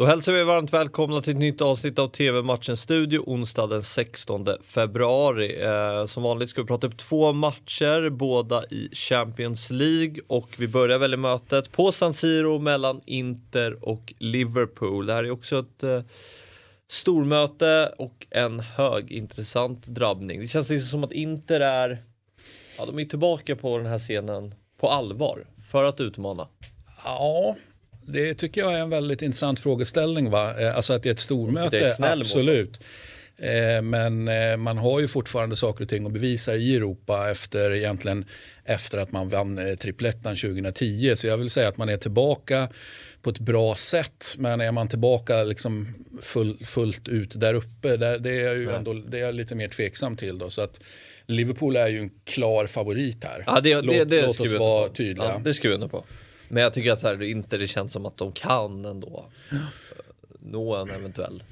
Då 0.00 0.06
hälsar 0.06 0.32
vi 0.32 0.44
varmt 0.44 0.72
välkomna 0.72 1.20
till 1.20 1.32
ett 1.32 1.38
nytt 1.38 1.60
avsnitt 1.60 1.98
av 1.98 2.08
TV-matchen 2.08 2.76
Studio 2.76 3.18
onsdag 3.26 3.66
den 3.66 3.82
16 3.82 4.46
februari. 4.64 5.62
Eh, 5.62 6.06
som 6.06 6.22
vanligt 6.22 6.50
ska 6.50 6.60
vi 6.60 6.66
prata 6.66 6.86
upp 6.86 6.96
två 6.96 7.32
matcher, 7.32 8.10
båda 8.10 8.64
i 8.64 8.88
Champions 8.92 9.70
League 9.70 10.22
och 10.26 10.48
vi 10.58 10.68
börjar 10.68 10.98
väl 10.98 11.14
i 11.14 11.16
mötet 11.16 11.72
på 11.72 11.92
San 11.92 12.14
Siro 12.14 12.58
mellan 12.58 13.00
Inter 13.06 13.88
och 13.88 14.14
Liverpool. 14.18 15.06
Det 15.06 15.12
här 15.12 15.24
är 15.24 15.30
också 15.30 15.58
ett 15.58 15.82
eh, 15.82 16.02
stormöte 16.90 17.94
och 17.98 18.26
en 18.30 18.60
högintressant 18.60 19.86
drabbning. 19.86 20.40
Det 20.40 20.48
känns 20.48 20.70
liksom 20.70 20.88
som 20.90 21.04
att 21.04 21.12
Inter 21.12 21.60
är, 21.60 22.04
ja 22.78 22.86
de 22.86 22.98
är 22.98 23.04
tillbaka 23.04 23.56
på 23.56 23.78
den 23.78 23.86
här 23.86 23.98
scenen 23.98 24.54
på 24.80 24.88
allvar 24.88 25.46
för 25.70 25.84
att 25.84 26.00
utmana. 26.00 26.48
Ja, 27.04 27.56
det 28.12 28.34
tycker 28.34 28.60
jag 28.60 28.74
är 28.74 28.78
en 28.78 28.90
väldigt 28.90 29.22
intressant 29.22 29.60
frågeställning. 29.60 30.30
Va? 30.30 30.60
Eh, 30.60 30.76
alltså 30.76 30.92
att 30.92 31.02
det 31.02 31.08
är 31.08 31.12
ett 31.12 31.18
stormöte, 31.18 31.96
absolut. 31.98 32.80
Eh, 33.36 33.82
men 33.82 34.28
eh, 34.28 34.56
man 34.56 34.78
har 34.78 35.00
ju 35.00 35.08
fortfarande 35.08 35.56
saker 35.56 35.84
och 35.84 35.90
ting 35.90 36.06
att 36.06 36.12
bevisa 36.12 36.56
i 36.56 36.76
Europa 36.76 37.30
efter, 37.30 37.74
egentligen, 37.74 38.24
efter 38.64 38.98
att 38.98 39.12
man 39.12 39.28
vann 39.28 39.76
tripletten 39.80 40.36
2010. 40.36 41.12
Så 41.16 41.26
jag 41.26 41.36
vill 41.36 41.50
säga 41.50 41.68
att 41.68 41.76
man 41.76 41.88
är 41.88 41.96
tillbaka 41.96 42.68
på 43.22 43.30
ett 43.30 43.38
bra 43.38 43.74
sätt. 43.74 44.34
Men 44.38 44.60
är 44.60 44.72
man 44.72 44.88
tillbaka 44.88 45.42
liksom 45.42 45.94
full, 46.22 46.56
fullt 46.64 47.08
ut 47.08 47.40
där 47.40 47.54
uppe, 47.54 47.96
där, 47.96 48.18
det, 48.18 48.42
är 48.42 48.58
ju 48.58 48.70
ändå, 48.70 48.92
det 48.92 49.18
är 49.18 49.22
jag 49.22 49.34
lite 49.34 49.54
mer 49.54 49.68
tveksam 49.68 50.16
till. 50.16 50.38
Då. 50.38 50.50
Så 50.50 50.62
att 50.62 50.80
Liverpool 51.26 51.76
är 51.76 51.88
ju 51.88 51.98
en 51.98 52.10
klar 52.24 52.66
favorit 52.66 53.24
här. 53.24 53.44
Ja, 53.46 53.60
det, 53.60 53.74
det, 53.74 54.04
det, 54.04 54.26
låt, 54.26 54.38
låt 54.38 54.48
oss 54.48 54.54
vara 54.54 54.88
tydliga. 54.88 55.28
Ja, 55.28 55.40
det 55.44 55.54
skriver 55.54 55.72
jag 55.72 55.82
under 55.82 55.88
på. 55.88 56.04
Men 56.52 56.62
jag 56.62 56.74
tycker 56.74 56.92
att 56.92 57.00
så 57.00 57.06
här, 57.06 57.22
inte 57.22 57.56
det 57.58 57.66
känns 57.66 57.92
som 57.92 58.06
att 58.06 58.16
de 58.16 58.32
kan 58.32 58.84
ändå 58.84 59.24
nå 60.40 60.76
en 60.76 60.90
eventuell 60.90 61.42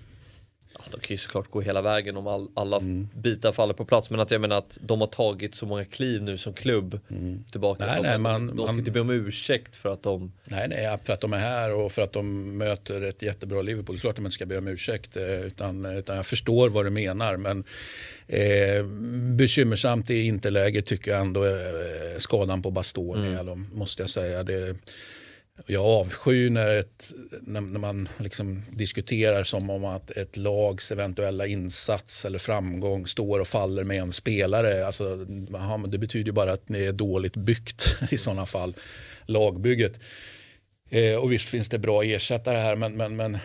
Ja, 0.75 0.81
de 0.91 1.01
kan 1.01 1.15
ju 1.15 1.19
såklart 1.19 1.51
gå 1.51 1.61
hela 1.61 1.83
vägen 1.83 2.17
om 2.17 2.27
all, 2.27 2.49
alla 2.55 2.77
mm. 2.77 3.09
bitar 3.15 3.53
faller 3.53 3.75
på 3.75 3.85
plats. 3.85 4.11
Men 4.11 4.21
att 4.21 4.31
jag 4.31 4.41
menar 4.41 4.57
att 4.57 4.79
de 4.81 5.01
har 5.01 5.07
tagit 5.07 5.55
så 5.55 5.67
många 5.67 5.85
kliv 5.85 6.23
nu 6.23 6.39
som 6.39 6.53
klubb 6.53 7.01
mm. 7.11 7.45
tillbaka. 7.51 7.87
Nej, 7.87 7.97
de, 7.97 8.03
nej, 8.03 8.19
man, 8.19 8.47
de 8.47 8.57
ska 8.57 8.67
man, 8.67 8.79
inte 8.79 8.91
be 8.91 9.01
om 9.01 9.11
ursäkt 9.11 9.77
för 9.77 9.93
att 9.93 10.03
de... 10.03 10.33
Nej, 10.45 10.69
nej, 10.69 10.99
för 11.05 11.13
att 11.13 11.21
de 11.21 11.33
är 11.33 11.39
här 11.39 11.75
och 11.75 11.93
för 11.93 12.03
att 12.03 12.13
de 12.13 12.57
möter 12.59 13.05
ett 13.05 13.23
jättebra 13.23 13.63
Liverpool. 13.63 13.99
Klart 13.99 14.13
att 14.13 14.19
man 14.19 14.27
inte 14.27 14.35
ska 14.35 14.47
be 14.47 14.59
om 14.59 14.69
ursäkt. 14.69 15.17
Eh, 15.17 15.41
utan, 15.41 15.87
utan 15.87 16.17
jag 16.17 16.27
förstår 16.27 16.69
vad 16.69 16.87
du 16.87 16.91
menar. 16.91 17.37
Men 17.37 17.65
eh, 18.27 18.85
bekymmersamt 19.37 20.11
i 20.11 20.23
interläget 20.23 20.87
tycker 20.87 21.11
jag 21.11 21.21
ändå 21.21 21.45
eh, 21.45 21.53
skadan 22.19 22.63
på 22.63 22.71
Bastoni. 22.71 23.29
Mm. 23.29 23.67
måste 23.73 24.03
jag 24.03 24.11
säga. 24.11 24.43
Det, 24.43 24.77
jag 25.67 25.85
avskyr 25.85 26.51
när, 26.51 26.77
ett, 26.77 27.13
när, 27.41 27.61
man 27.61 28.09
liksom 28.19 28.63
diskuterar 28.71 29.45
som 29.45 29.71
om 29.71 29.85
att 29.85 30.11
ett 30.11 30.37
lags 30.37 30.93
eventuella 30.93 31.47
insats 31.47 32.25
eller 32.25 32.39
framgång 32.39 33.07
står 33.07 33.41
och 33.41 33.49
faller 33.49 33.85
med 33.85 34.01
en 34.01 34.13
spelare. 34.13 34.87
Alltså, 34.87 35.27
aha, 35.55 35.77
det 35.77 35.99
betyder 35.99 36.27
ju 36.27 36.33
bara 36.33 36.53
att 36.53 36.67
det 36.67 36.87
är 36.87 36.93
dåligt 36.93 37.37
byggt 37.37 37.97
i 38.11 38.19
sådana 38.19 38.47
fall, 38.47 38.75
lagbygget. 39.27 40.01
Eh, 40.91 41.15
och 41.15 41.33
visst 41.33 41.49
finns 41.49 41.69
det 41.69 41.79
bra 41.79 42.03
ersättare 42.03 42.59
här 42.59 42.77
men, 42.77 42.97
men, 42.97 43.17
men 43.17 43.39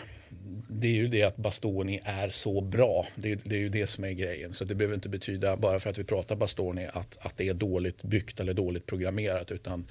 det 0.68 0.88
är 0.88 0.92
ju 0.92 1.08
det 1.08 1.24
att 1.24 1.38
Bastoni 1.38 2.00
är 2.04 2.30
så 2.30 2.62
bra. 2.62 3.06
Det 3.16 3.32
är, 3.32 3.40
det 3.44 3.56
är 3.56 3.60
ju 3.60 3.70
det 3.70 3.88
som 3.88 4.04
är 4.04 4.12
grejen. 4.12 4.54
Så 4.54 4.66
det 4.66 4.76
behöver 4.76 4.96
inte 4.96 5.10
betyda, 5.10 5.58
bara 5.58 5.80
för 5.80 5.90
att 5.90 5.98
vi 5.98 6.04
pratar 6.04 6.36
Bastoni, 6.36 6.88
att, 6.94 7.18
att 7.26 7.38
det 7.38 7.48
är 7.48 7.54
dåligt 7.54 8.04
byggt 8.04 8.40
eller 8.40 8.54
dåligt 8.54 8.86
programmerat. 8.86 9.52
Utan 9.52 9.86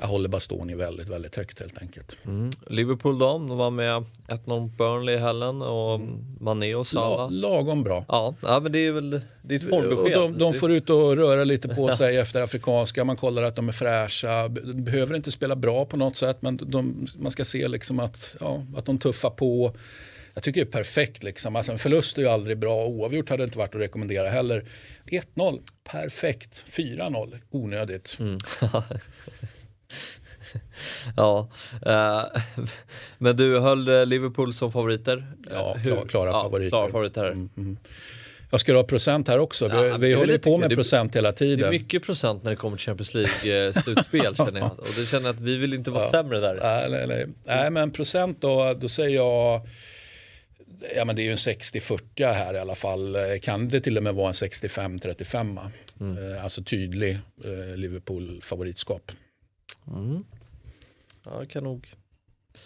jag 0.00 0.06
håller 0.06 0.28
Bastoni 0.28 0.74
väldigt, 0.74 1.08
väldigt 1.08 1.36
högt 1.36 1.60
helt 1.60 1.78
enkelt. 1.78 2.16
Mm. 2.24 2.50
Liverpool 2.66 3.18
då, 3.18 3.26
de 3.26 3.48
var 3.48 3.70
med 3.70 4.04
1-0 4.28 4.76
Burnley 4.76 5.14
i 5.14 5.18
helgen 5.18 5.62
och. 5.62 6.00
Mané 6.40 6.74
och 6.74 6.86
Salah. 6.86 7.30
La, 7.30 7.48
lagom 7.48 7.82
bra. 7.82 8.04
Ja, 8.08 8.34
ja, 8.42 8.60
men 8.60 8.72
det 8.72 8.78
är 8.78 8.92
väl 8.92 9.20
det 9.46 9.54
är 9.54 9.58
ett 9.58 9.70
formbesked. 9.70 10.12
De, 10.12 10.38
de 10.38 10.54
får 10.54 10.72
ut 10.72 10.90
och 10.90 11.16
röra 11.16 11.44
lite 11.44 11.68
på 11.68 11.88
sig 11.96 12.16
efter 12.16 12.42
afrikanska. 12.42 13.04
Man 13.04 13.16
kollar 13.16 13.42
att 13.42 13.56
de 13.56 13.68
är 13.68 13.72
fräscha. 13.72 14.48
Behöver 14.74 15.16
inte 15.16 15.30
spela 15.30 15.56
bra 15.56 15.84
på 15.84 15.96
något 15.96 16.16
sätt 16.16 16.42
men 16.42 16.56
de, 16.56 17.06
man 17.16 17.30
ska 17.30 17.44
se 17.44 17.68
liksom 17.68 18.00
att, 18.00 18.36
ja, 18.40 18.64
att 18.76 18.84
de 18.84 18.98
tuffar 18.98 19.30
på. 19.30 19.76
Jag 20.34 20.42
tycker 20.42 20.60
det 20.60 20.68
är 20.68 20.72
perfekt. 20.72 21.22
Liksom. 21.22 21.56
Alltså, 21.56 21.72
en 21.72 21.78
förlust 21.78 22.18
är 22.18 22.22
ju 22.22 22.28
aldrig 22.28 22.58
bra. 22.58 22.86
Oavgjort 22.86 23.30
hade 23.30 23.42
det 23.42 23.44
inte 23.44 23.58
varit 23.58 23.74
att 23.74 23.80
rekommendera 23.80 24.28
heller. 24.28 24.64
1-0, 25.06 25.62
perfekt. 25.84 26.64
4-0, 26.70 27.38
onödigt. 27.50 28.16
Mm. 28.20 28.38
ja, 31.16 31.50
uh, 31.86 32.24
men 33.18 33.36
du 33.36 33.58
höll 33.58 33.88
eh, 33.88 34.06
Liverpool 34.06 34.54
som 34.54 34.72
favoriter? 34.72 35.26
Ja, 35.50 35.76
klara, 35.82 36.08
klara 36.08 36.30
ja, 36.30 36.42
favoriter. 36.42 36.68
Klara 36.68 36.90
favoriter. 36.90 37.26
Mm, 37.26 37.50
mm. 37.56 37.76
Jag 38.54 38.60
ska 38.60 38.74
ha 38.74 38.82
procent 38.82 39.28
här 39.28 39.38
också. 39.38 39.68
Vi, 39.68 39.88
ja, 39.88 39.96
vi 39.96 40.14
håller 40.14 40.32
ju 40.32 40.38
på 40.38 40.58
med 40.58 40.70
det, 40.70 40.76
procent 40.76 41.16
hela 41.16 41.32
tiden. 41.32 41.58
Det 41.58 41.66
är 41.66 41.70
mycket 41.70 42.02
procent 42.02 42.44
när 42.44 42.50
det 42.50 42.56
kommer 42.56 42.76
till 42.76 42.86
Champions 42.86 43.14
League-slutspel 43.14 44.36
känner 44.36 44.60
jag. 44.60 44.78
Och 44.78 44.88
det 44.96 45.06
känner 45.06 45.26
jag 45.26 45.34
att 45.34 45.40
vi 45.40 45.56
vill 45.56 45.74
inte 45.74 45.90
vara 45.90 46.04
ja. 46.04 46.10
sämre 46.10 46.40
där. 46.40 46.58
Nej, 46.62 46.90
nej, 46.90 47.06
nej. 47.06 47.26
nej, 47.44 47.70
men 47.70 47.90
procent 47.90 48.40
då, 48.40 48.74
då 48.80 48.88
säger 48.88 49.16
jag 49.16 49.60
Ja 50.96 51.04
men 51.04 51.16
det 51.16 51.22
är 51.22 51.24
ju 51.24 51.30
en 51.30 51.36
60-40 51.36 52.32
här 52.32 52.54
i 52.54 52.58
alla 52.58 52.74
fall. 52.74 53.16
Kan 53.42 53.68
det 53.68 53.80
till 53.80 53.96
och 53.96 54.02
med 54.02 54.14
vara 54.14 54.28
en 54.28 54.32
65-35? 54.32 55.58
Mm. 56.00 56.42
Alltså 56.42 56.62
tydlig 56.62 57.18
Liverpool 57.74 58.40
favoritskap. 58.42 59.12
Mm. 59.86 60.24
Ja, 61.24 61.44
kan 61.44 61.64
nog 61.64 61.94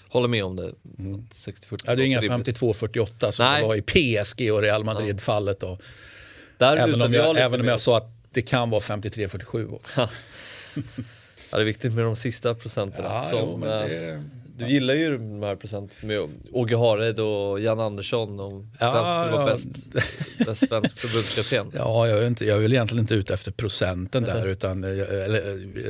hålla 0.09 0.28
med 0.28 0.44
om 0.44 0.56
det. 0.56 0.72
Mm. 0.99 1.26
60, 1.34 1.76
ja, 1.84 1.94
det 1.94 2.03
är 2.03 2.06
inga 2.06 2.21
52-48 2.21 3.31
som 3.31 3.47
Nej. 3.47 3.62
det 3.62 3.69
var 3.69 3.76
i 3.76 3.82
PSG 3.82 4.53
och 4.53 4.62
Real 4.62 4.84
Madrid-fallet. 4.84 5.62
Även, 6.59 7.03
om 7.03 7.12
jag, 7.12 7.38
även 7.38 7.60
om 7.60 7.69
jag 7.69 7.81
sa 7.81 7.97
att 7.97 8.12
det 8.31 8.43
kan 8.43 8.71
vara 8.71 8.81
53-47 8.81 9.78
ja, 9.97 10.09
det 11.50 11.62
är 11.62 11.65
viktigt 11.65 11.93
med 11.93 12.04
de 12.04 12.16
sista 12.16 12.54
procenten. 12.54 13.04
Ja, 13.04 13.27
som, 13.31 13.38
jo, 13.38 13.66
det, 13.66 14.22
du 14.59 14.69
gillar 14.69 14.94
ju 14.94 15.19
de 15.19 15.43
här 15.43 15.56
procenten 15.56 16.09
med 16.09 16.28
Åge 16.53 16.77
Hareid 16.77 17.21
och 17.21 17.60
Jan 17.60 17.81
Andersson 17.81 18.41
om 18.41 18.71
ja, 18.81 18.93
vem 18.93 19.27
skulle 19.27 19.44
vara 19.44 19.53
bäst, 19.53 20.47
bäst 20.47 20.69
svensk 20.69 20.98
förbundskapten. 20.98 21.72
Ja, 21.75 22.09
jag 22.09 22.19
är, 22.19 22.27
inte, 22.27 22.44
jag 22.44 22.56
är 22.56 22.62
väl 22.62 22.72
egentligen 22.72 23.03
inte 23.03 23.15
ute 23.15 23.34
efter 23.34 23.53
procenten 23.53 24.25
där 24.25 24.47
utan 24.47 24.82
jag, 24.82 25.25
eller, 25.25 25.41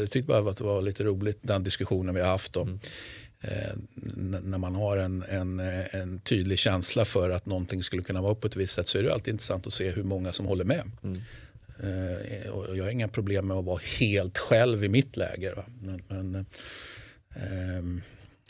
jag 0.00 0.10
tyckte 0.10 0.28
bara 0.28 0.50
att 0.50 0.56
det 0.56 0.64
var 0.64 0.82
lite 0.82 1.04
roligt 1.04 1.38
den 1.40 1.64
diskussionen 1.64 2.14
vi 2.14 2.20
har 2.20 2.28
haft 2.28 2.56
om 2.56 2.68
mm. 2.68 2.80
Eh, 3.40 3.72
när 4.42 4.58
man 4.58 4.74
har 4.74 4.96
en, 4.96 5.24
en, 5.28 5.60
en, 5.90 6.18
tydlig 6.18 6.58
känsla 6.58 7.04
för 7.04 7.30
att 7.30 7.46
någonting 7.46 7.82
skulle 7.82 8.02
kunna 8.02 8.22
vara 8.22 8.34
på 8.34 8.46
ett 8.46 8.56
visst 8.56 8.74
sätt 8.74 8.88
så 8.88 8.98
är 8.98 9.02
det 9.02 9.14
alltid 9.14 9.32
intressant 9.32 9.66
att 9.66 9.72
se 9.72 9.90
hur 9.90 10.04
många 10.04 10.32
som 10.32 10.46
håller 10.46 10.64
med. 10.64 10.82
Mm. 11.04 11.20
Eh, 11.82 12.76
jag 12.76 12.84
har 12.84 12.90
inga 12.90 13.08
problem 13.08 13.46
med 13.46 13.56
att 13.56 13.64
vara 13.64 13.80
helt 13.98 14.38
själv 14.38 14.84
i 14.84 14.88
mitt 14.88 15.16
läger. 15.16 15.54
Va? 15.54 15.64
Men, 15.80 16.02
men 16.08 16.46
eh, 17.36 18.02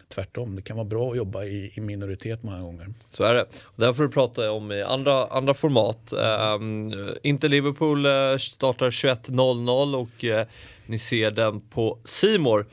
tvärtom. 0.09 0.57
Det 0.57 0.63
kan 0.63 0.77
vara 0.77 0.85
bra 0.85 1.11
att 1.11 1.17
jobba 1.17 1.45
i, 1.45 1.73
i 1.75 1.81
minoritet 1.81 2.43
många 2.43 2.61
gånger. 2.61 2.87
Så 3.11 3.25
är 3.25 3.35
det. 3.35 3.47
Det 3.77 3.87
här 3.87 3.93
får 3.93 4.03
du 4.03 4.09
prata 4.09 4.53
om 4.53 4.73
i 4.73 4.83
andra, 4.83 5.27
andra 5.27 5.55
format. 5.55 6.13
Um, 6.13 6.93
inte 7.23 7.49
Liverpool 7.49 8.07
uh, 8.07 8.39
startar 8.39 8.91
21.00 8.91 9.95
och 9.95 10.25
uh, 10.25 10.43
ni 10.87 10.99
ser 10.99 11.31
den 11.31 11.61
på 11.61 11.99
Simor. 12.05 12.67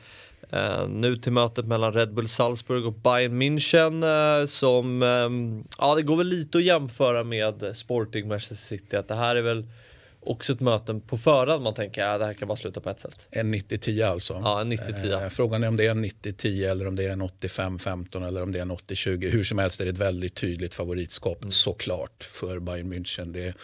Uh, 0.52 0.88
nu 0.88 1.16
till 1.16 1.32
mötet 1.32 1.66
mellan 1.66 1.92
Red 1.92 2.14
Bull 2.14 2.28
Salzburg 2.28 2.86
och 2.86 2.92
Bayern 2.92 3.42
München 3.42 4.04
uh, 4.40 4.46
som, 4.46 5.02
um, 5.02 5.64
ja 5.78 5.94
det 5.94 6.02
går 6.02 6.16
väl 6.16 6.26
lite 6.26 6.58
att 6.58 6.64
jämföra 6.64 7.24
med 7.24 7.76
Sporting 7.76 8.28
Manchester 8.28 8.56
City. 8.56 8.96
Att 8.96 9.08
det 9.08 9.14
här 9.14 9.36
är 9.36 9.42
väl 9.42 9.66
också 10.26 10.52
ett 10.52 10.60
möte 10.60 11.00
på 11.06 11.18
förhand 11.18 11.62
man 11.62 11.74
tänker 11.74 12.04
att 12.04 12.12
ja, 12.12 12.18
det 12.18 12.24
här 12.24 12.34
kan 12.34 12.48
bara 12.48 12.56
sluta 12.56 12.80
på 12.80 12.90
ett 12.90 13.00
sätt. 13.00 13.26
En 13.30 13.54
90-10 13.54 14.06
alltså? 14.06 14.40
Ja, 14.44 14.60
en 14.60 14.72
90-10. 14.72 15.22
Eh, 15.22 15.28
frågan 15.28 15.64
är 15.64 15.68
om 15.68 15.76
det 15.76 15.86
är 15.86 15.90
en 15.90 16.04
90-10 16.04 16.70
eller 16.70 16.86
om 16.86 16.96
det 16.96 17.04
är 17.04 17.10
en 17.10 17.22
85-15 17.22 18.26
eller 18.28 18.42
om 18.42 18.52
det 18.52 18.58
är 18.58 18.62
en 18.62 18.72
80-20. 18.72 19.30
Hur 19.30 19.44
som 19.44 19.58
helst 19.58 19.80
är 19.80 19.84
det 19.84 19.90
ett 19.90 19.98
väldigt 19.98 20.34
tydligt 20.34 20.74
favoritskap 20.74 21.42
mm. 21.42 21.50
såklart 21.50 22.24
för 22.24 22.58
Bayern 22.58 22.92
München. 22.92 23.32
Det, 23.32 23.54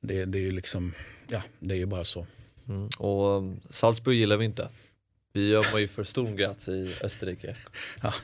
det, 0.00 0.24
det 0.24 0.38
är 0.38 0.42
ju 0.42 0.50
liksom, 0.50 0.94
ja 1.28 1.42
det 1.58 1.74
är 1.74 1.78
ju 1.78 1.86
bara 1.86 2.04
så. 2.04 2.26
Mm. 2.68 2.88
Och 2.98 3.42
Salzburg 3.70 4.16
gillar 4.16 4.36
vi 4.36 4.44
inte. 4.44 4.68
Vi 5.32 5.48
gör 5.48 5.78
ju 5.78 5.88
för 5.88 6.04
Sturmgratz 6.04 6.68
i 6.68 6.94
Österrike. 7.02 7.56
Ja, 8.02 8.14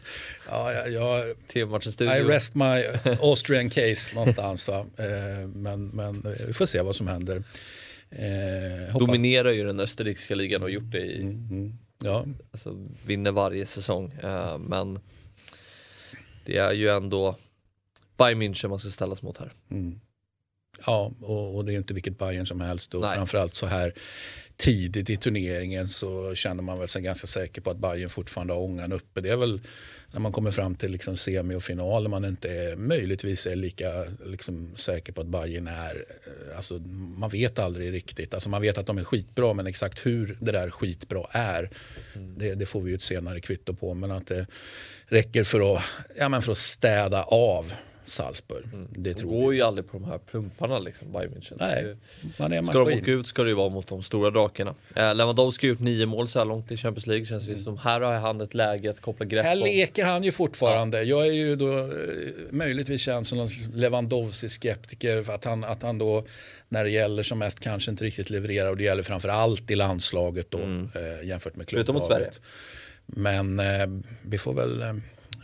ja, 0.49 0.87
jag, 0.87 1.29
I 1.55 2.23
rest 2.23 2.55
my 2.55 2.85
Austrian 3.21 3.71
case 3.71 4.15
någonstans. 4.15 4.69
Va? 4.69 4.87
Eh, 4.97 5.49
men, 5.49 5.89
men 5.89 6.25
eh, 6.25 6.47
vi 6.47 6.53
får 6.53 6.67
se 6.67 6.81
vad 6.81 6.97
som 6.97 7.07
händer. 7.07 7.43
Eh, 8.11 8.99
Dominerar 8.99 9.51
ju 9.51 9.65
den 9.65 9.81
österrikiska 9.81 10.35
ligan 10.35 10.63
och 10.63 10.71
gjort 10.71 10.91
det 10.91 11.05
i, 11.05 11.23
mm, 11.23 11.49
mm, 11.51 11.79
ja. 12.03 12.25
alltså, 12.51 12.89
vinner 13.07 13.33
varje 13.33 13.67
säsong. 13.67 14.13
Eh, 14.13 14.59
men 14.59 15.01
det 16.45 16.57
är 16.57 16.73
ju 16.73 16.89
ändå 16.89 17.37
Bayern 18.17 18.43
München 18.43 18.69
man 18.69 18.79
ska 18.79 18.91
ställas 18.91 19.23
mot 19.23 19.39
här. 19.39 19.53
Mm. 19.71 20.01
Ja, 20.87 21.13
och, 21.21 21.57
och, 21.57 21.65
det 21.65 21.73
är 21.73 21.77
inte 21.77 21.95
vilket 21.95 22.19
Bayern 22.19 22.47
som 22.47 22.61
helst 22.61 22.95
och 22.95 23.01
Nej. 23.01 23.17
framförallt 23.17 23.55
så 23.55 23.67
här 23.67 23.93
tidigt 24.57 25.11
i 25.11 25.17
turneringen 25.17 25.89
så 25.89 26.35
känner 26.35 26.63
man 26.63 26.79
väl 26.79 26.89
sig 26.89 27.03
ganska 27.03 27.27
säker 27.27 27.61
på 27.61 27.71
att 27.71 27.77
Bayern 27.77 28.11
fortfarande 28.11 28.53
har 28.53 28.61
ångan 28.61 28.93
uppe. 28.93 29.21
Det 29.21 29.31
är 29.31 29.37
väl 29.37 29.61
när 30.13 30.21
man 30.21 30.33
kommer 30.33 30.51
fram 30.51 30.75
till 30.75 30.93
liksom 30.93 31.17
semi 31.17 31.55
och 31.55 31.63
final 31.63 32.09
man 32.09 32.25
inte 32.25 32.51
är, 32.51 32.77
möjligtvis 32.77 33.47
är 33.47 33.57
lika 33.57 34.05
liksom, 34.25 34.77
säker 34.77 35.13
på 35.13 35.21
att 35.21 35.27
Bayern 35.27 35.67
är. 35.67 36.05
Eh, 36.27 36.57
alltså, 36.57 36.75
man 37.19 37.31
vet 37.31 37.59
aldrig 37.59 37.93
riktigt. 37.93 38.35
Alltså, 38.35 38.49
man 38.49 38.63
vet 38.63 38.79
att 38.79 38.87
de 38.87 38.99
är 38.99 39.05
skitbra 39.05 39.53
men 39.53 39.67
exakt 39.67 40.07
hur 40.07 40.37
det 40.41 40.53
där 40.53 40.71
skitbra 40.71 41.27
är 41.31 41.71
mm. 42.15 42.39
det, 42.39 42.55
det, 42.55 42.67
får 42.67 42.81
vi 42.81 42.91
ju 42.91 42.95
ett 42.95 43.03
senare 43.03 43.41
kvitto 43.41 43.75
på. 43.75 43.95
Men 43.95 44.11
att 44.11 44.27
det 44.27 44.47
räcker 45.07 45.45
för 45.45 45.77
att, 45.77 45.83
ja, 46.19 46.29
men 46.29 46.43
för 46.43 46.53
att 46.53 46.59
städa 46.59 47.23
av 47.23 47.73
Salzburg. 48.09 48.65
Mm. 48.73 48.89
Det 48.97 49.15
tror 49.15 49.31
de 49.31 49.41
går 49.41 49.55
ju 49.55 49.63
aldrig 49.63 49.87
på 49.87 49.99
de 49.99 50.05
här 50.05 50.19
plumparna 50.19 50.79
liksom, 50.79 51.13
Bayern 51.13 51.33
München. 51.33 51.57
Nej, 51.59 51.97
man 52.39 52.53
är 52.53 52.63
ska 52.63 52.85
de 52.85 52.99
åka 52.99 53.11
ut 53.11 53.27
ska 53.27 53.43
det 53.43 53.49
ju 53.49 53.55
vara 53.55 53.69
mot 53.69 53.87
de 53.87 54.03
stora 54.03 54.31
drakarna. 54.31 54.75
Eh, 54.95 55.15
Lewandowski 55.15 55.67
har 55.67 55.69
gjort 55.69 55.81
nio 55.81 56.07
mål 56.07 56.29
så 56.29 56.39
här 56.39 56.47
långt 56.47 56.73
i 56.73 56.77
Champions 56.77 57.07
League. 57.07 57.27
Känns 57.27 57.49
mm. 57.49 57.65
som 57.65 57.79
här 57.79 58.01
har 58.01 58.13
han 58.15 58.41
ett 58.41 58.55
läge 58.55 58.91
att 58.91 59.01
koppla 59.01 59.27
grepp 59.27 59.45
Här 59.45 59.55
leker 59.55 60.05
han 60.05 60.23
ju 60.23 60.33
fortfarande. 60.33 61.03
Ja. 61.03 61.17
Jag 61.17 61.27
är 61.27 61.33
ju 61.33 61.57
då 61.57 61.79
eh, 61.79 61.87
möjligtvis 62.51 63.01
känd 63.01 63.27
som 63.27 63.41
en 63.41 63.47
Lewandowski-skeptiker. 63.75 65.31
Att 65.31 65.45
han, 65.45 65.65
att 65.65 65.83
han 65.83 65.99
då 65.99 66.25
när 66.69 66.85
det 66.85 66.91
gäller 66.91 67.23
som 67.23 67.39
mest 67.39 67.61
kanske 67.61 67.91
inte 67.91 68.05
riktigt 68.05 68.31
levererar 68.31 68.71
och 68.71 68.77
det 68.77 68.85
gäller 68.85 69.03
framför 69.03 69.29
allt 69.29 69.71
i 69.71 69.75
landslaget 69.75 70.51
då 70.51 70.59
mm. 70.59 70.91
eh, 70.95 71.29
jämfört 71.29 71.57
med 71.57 71.67
klubblaget. 71.67 71.89
Utom 71.89 71.97
mot 71.97 72.07
Sverige. 72.07 72.31
Men 73.07 73.61
eh, 73.61 73.87
vi 74.23 74.39
får 74.39 74.55
väl 74.55 74.83
eh, 74.83 74.95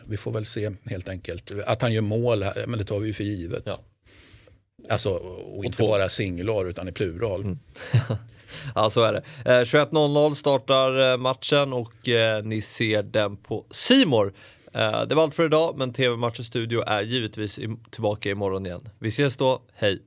vi 0.06 0.16
får 0.16 0.32
väl 0.32 0.46
se 0.46 0.70
helt 0.84 1.08
enkelt. 1.08 1.52
Att 1.66 1.82
han 1.82 1.92
gör 1.92 2.02
mål, 2.02 2.44
men 2.66 2.78
det 2.78 2.84
tar 2.84 2.98
vi 2.98 3.06
ju 3.06 3.12
för 3.12 3.24
givet. 3.24 3.62
Ja. 3.66 3.80
Alltså, 4.88 5.10
och, 5.10 5.58
och 5.58 5.64
inte 5.64 5.78
två. 5.78 5.88
bara 5.88 6.08
singular 6.08 6.64
utan 6.64 6.88
i 6.88 6.92
plural. 6.92 7.42
Mm. 7.42 7.58
ja, 8.74 8.90
så 8.90 9.02
är 9.02 9.12
det. 9.12 9.22
Eh, 9.44 9.60
21.00 9.60 10.34
startar 10.34 11.12
eh, 11.12 11.16
matchen 11.16 11.72
och 11.72 12.08
eh, 12.08 12.44
ni 12.44 12.62
ser 12.62 13.02
den 13.02 13.36
på 13.36 13.64
Simor. 13.70 14.34
Eh, 14.72 15.02
det 15.02 15.14
var 15.14 15.22
allt 15.22 15.34
för 15.34 15.46
idag, 15.46 15.78
men 15.78 15.92
TV-matchens 15.92 16.46
studio 16.46 16.82
är 16.86 17.02
givetvis 17.02 17.60
tillbaka 17.90 18.30
imorgon 18.30 18.66
igen. 18.66 18.88
Vi 18.98 19.08
ses 19.08 19.36
då, 19.36 19.62
hej! 19.74 20.02